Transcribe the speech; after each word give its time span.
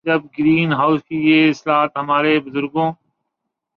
جب 0.05 0.21
green 0.39 0.73
house 0.73 1.03
کی 1.03 1.17
یہ 1.21 1.49
اصطلاح 1.49 1.85
ہمارے 1.95 2.39
بزرگوں 2.39 2.91